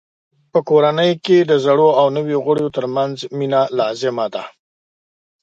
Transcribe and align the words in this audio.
په 0.51 0.59
کورنۍ 0.69 1.11
کې 1.25 1.37
د 1.49 1.51
زړو 1.65 1.89
او 1.99 2.05
نویو 2.17 2.39
غړو 2.45 2.67
ترمنځ 2.77 3.15
مینه 3.37 3.61
لازمه 3.77 4.25
ده. 4.33 4.43